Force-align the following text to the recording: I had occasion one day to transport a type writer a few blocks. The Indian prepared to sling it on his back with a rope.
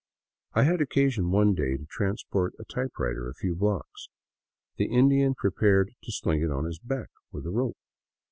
I 0.55 0.63
had 0.63 0.81
occasion 0.81 1.29
one 1.29 1.53
day 1.53 1.77
to 1.77 1.85
transport 1.87 2.55
a 2.59 2.63
type 2.65 2.97
writer 2.97 3.29
a 3.29 3.35
few 3.35 3.53
blocks. 3.53 4.09
The 4.77 4.85
Indian 4.87 5.35
prepared 5.35 5.91
to 6.01 6.11
sling 6.11 6.41
it 6.41 6.49
on 6.49 6.65
his 6.65 6.79
back 6.79 7.09
with 7.31 7.45
a 7.45 7.51
rope. 7.51 7.77